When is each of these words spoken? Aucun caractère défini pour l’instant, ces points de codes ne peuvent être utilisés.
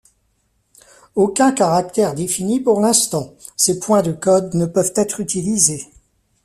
Aucun 1.13 1.51
caractère 1.51 2.15
défini 2.15 2.59
pour 2.59 2.81
l’instant, 2.81 3.35
ces 3.55 3.79
points 3.79 4.01
de 4.01 4.13
codes 4.13 4.55
ne 4.55 4.65
peuvent 4.65 4.93
être 4.95 5.19
utilisés. 5.19 5.87